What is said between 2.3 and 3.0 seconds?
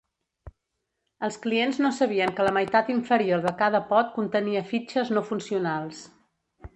que la meitat